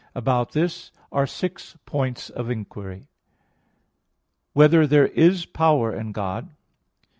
[0.15, 3.01] About this are six points of inquiry:
[4.53, 6.49] (1) Whether there is power in God?